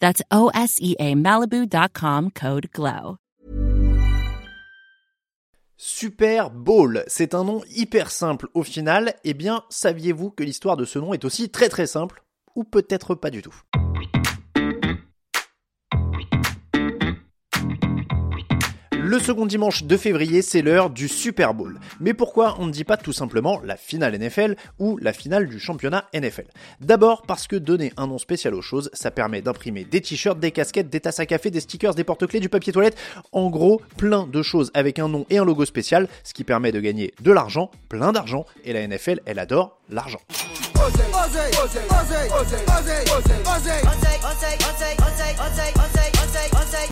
[0.00, 0.22] That's
[1.14, 3.16] Malibu.com, code GLOW.
[5.82, 9.14] Super Bowl, c'est un nom hyper simple au final.
[9.24, 12.22] Eh bien, saviez-vous que l'histoire de ce nom est aussi très très simple?
[12.54, 13.54] Ou peut-être pas du tout?
[19.10, 21.80] Le second dimanche de février, c'est l'heure du Super Bowl.
[21.98, 25.58] Mais pourquoi on ne dit pas tout simplement la finale NFL ou la finale du
[25.58, 26.44] championnat NFL
[26.80, 30.52] D'abord parce que donner un nom spécial aux choses, ça permet d'imprimer des t-shirts, des
[30.52, 32.96] casquettes, des tasses à café, des stickers, des porte-clés, du papier toilette,
[33.32, 36.70] en gros plein de choses avec un nom et un logo spécial, ce qui permet
[36.70, 40.20] de gagner de l'argent, plein d'argent, et la NFL, elle adore l'argent.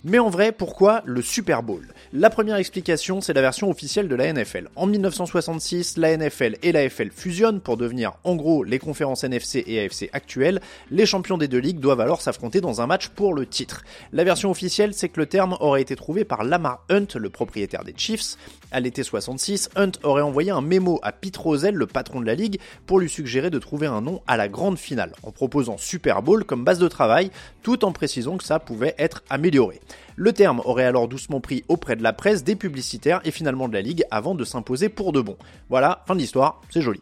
[0.05, 1.87] Mais en vrai, pourquoi le Super Bowl?
[2.13, 4.69] La première explication, c'est la version officielle de la NFL.
[4.77, 9.65] En 1966, la NFL et la FL fusionnent pour devenir en gros les conférences NFC
[9.67, 10.61] et AFC actuelles.
[10.91, 13.85] Les champions des deux ligues doivent alors s'affronter dans un match pour le titre.
[14.13, 17.85] La version officielle, c'est que le terme aurait été trouvé par Lamar Hunt, le propriétaire
[17.85, 18.37] des Chiefs.
[18.71, 22.35] À l'été 66, Hunt aurait envoyé un mémo à Pete Rozelle, le patron de la
[22.35, 26.23] ligue, pour lui suggérer de trouver un nom à la grande finale, en proposant Super
[26.23, 27.31] Bowl comme base de travail,
[27.63, 29.81] tout en précisant que ça pouvait être amélioré.
[30.17, 33.75] Le terme aurait alors doucement pris auprès de la presse, des publicitaires et finalement de
[33.75, 35.37] la ligue avant de s'imposer pour de bon.
[35.69, 37.01] Voilà, fin de l'histoire, c'est joli.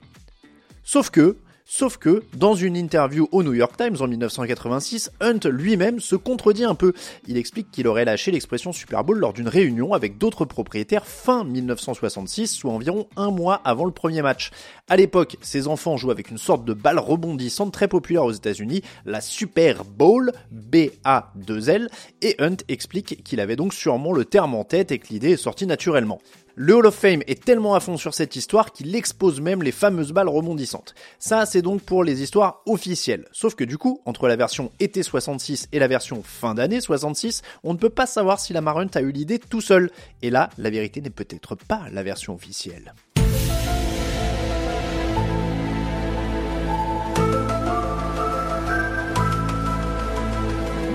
[0.84, 1.36] Sauf que,
[1.68, 6.62] Sauf que, dans une interview au New York Times en 1986, Hunt lui-même se contredit
[6.62, 6.92] un peu.
[7.26, 11.42] Il explique qu'il aurait lâché l'expression Super Bowl lors d'une réunion avec d'autres propriétaires fin
[11.42, 14.52] 1966, soit environ un mois avant le premier match.
[14.88, 18.82] À l'époque, ses enfants jouent avec une sorte de balle rebondissante très populaire aux États-Unis,
[19.04, 21.88] la Super Bowl, B-A-2-L,
[22.22, 25.36] et Hunt explique qu'il avait donc sûrement le terme en tête et que l'idée est
[25.36, 26.20] sortie naturellement.
[26.58, 29.72] Le Hall of Fame est tellement à fond sur cette histoire qu'il expose même les
[29.72, 30.94] fameuses balles rebondissantes.
[31.18, 33.26] Ça, c'est donc pour les histoires officielles.
[33.30, 37.42] Sauf que du coup, entre la version été 66 et la version fin d'année 66,
[37.62, 39.90] on ne peut pas savoir si la Marunt a eu l'idée tout seul.
[40.22, 42.94] Et là, la vérité n'est peut-être pas la version officielle.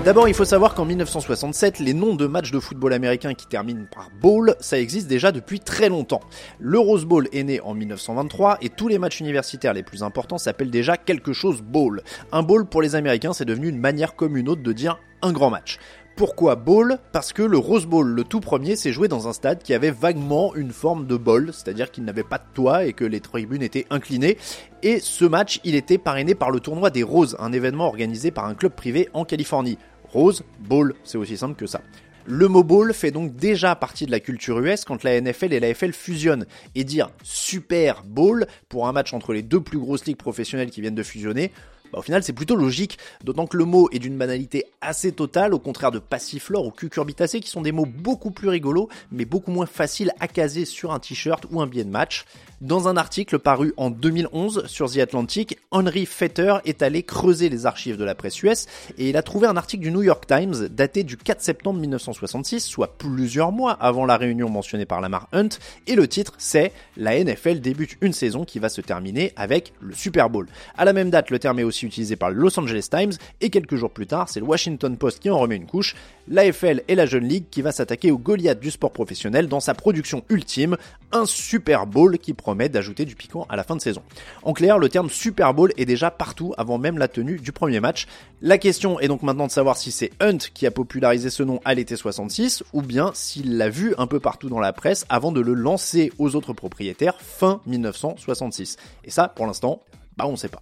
[0.04, 3.86] D'abord, il faut savoir qu'en 1967, les noms de matchs de football américain qui terminent
[3.88, 6.22] par bowl, ça existe déjà depuis très longtemps.
[6.58, 10.38] Le Rose Bowl est né en 1923 et tous les matchs universitaires les plus importants
[10.38, 12.02] s'appellent déjà quelque chose bowl.
[12.32, 15.30] Un bowl pour les Américains, c'est devenu une manière comme une autre de dire un
[15.30, 15.78] grand match.
[16.16, 16.98] Pourquoi bowl?
[17.12, 19.90] Parce que le Rose Bowl, le tout premier, s'est joué dans un stade qui avait
[19.90, 23.62] vaguement une forme de bowl, c'est-à-dire qu'il n'avait pas de toit et que les tribunes
[23.62, 24.36] étaient inclinées.
[24.82, 28.44] Et ce match, il était parrainé par le tournoi des Roses, un événement organisé par
[28.44, 29.78] un club privé en Californie.
[30.12, 31.80] Rose, Bowl, c'est aussi simple que ça.
[32.24, 35.60] Le mot bowl fait donc déjà partie de la culture US quand la NFL et
[35.60, 36.46] la FL fusionnent.
[36.76, 40.80] Et dire Super Bowl pour un match entre les deux plus grosses ligues professionnelles qui
[40.80, 41.50] viennent de fusionner,
[41.92, 45.54] bah, au final c'est plutôt logique, d'autant que le mot est d'une banalité assez totale,
[45.54, 49.50] au contraire de passiflore ou cucurbitacé qui sont des mots beaucoup plus rigolos, mais beaucoup
[49.50, 52.24] moins faciles à caser sur un t-shirt ou un billet de match.
[52.60, 57.66] Dans un article paru en 2011 sur The Atlantic, Henry Fetter est allé creuser les
[57.66, 58.66] archives de la presse US
[58.98, 62.60] et il a trouvé un article du New York Times daté du 4 septembre 1966,
[62.60, 65.48] soit plusieurs mois avant la réunion mentionnée par Lamar Hunt,
[65.86, 69.94] et le titre c'est La NFL débute une saison qui va se terminer avec le
[69.94, 70.46] Super Bowl.
[70.76, 73.50] À la même date, le terme est aussi utilisé par le Los Angeles Times, et
[73.50, 75.94] quelques jours plus tard, c'est le Washington Post qui en remet une couche,
[76.28, 79.74] l'AFL et la Jeune Ligue qui va s'attaquer au Goliath du sport professionnel dans sa
[79.74, 80.76] production ultime,
[81.12, 84.02] un Super Bowl qui promet d'ajouter du piquant à la fin de saison.
[84.42, 87.80] En clair, le terme Super Bowl est déjà partout avant même la tenue du premier
[87.80, 88.06] match.
[88.40, 91.60] La question est donc maintenant de savoir si c'est Hunt qui a popularisé ce nom
[91.64, 95.32] à l'été 66 ou bien s'il l'a vu un peu partout dans la presse avant
[95.32, 98.76] de le lancer aux autres propriétaires fin 1966.
[99.04, 99.80] Et ça, pour l'instant,
[100.16, 100.60] bah on sait pas.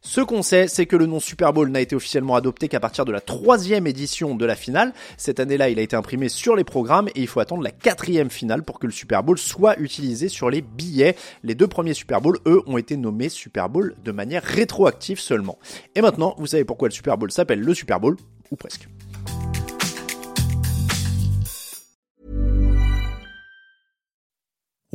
[0.00, 3.04] Ce qu'on sait, c'est que le nom Super Bowl n'a été officiellement adopté qu'à partir
[3.04, 4.92] de la troisième édition de la finale.
[5.16, 8.30] Cette année-là, il a été imprimé sur les programmes et il faut attendre la quatrième
[8.30, 11.16] finale pour que le Super Bowl soit utilisé sur les billets.
[11.42, 15.58] Les deux premiers Super Bowl, eux, ont été nommés Super Bowl de manière rétroactive seulement.
[15.96, 18.16] Et maintenant, vous savez pourquoi le Super Bowl s'appelle le Super Bowl,
[18.52, 18.88] ou presque.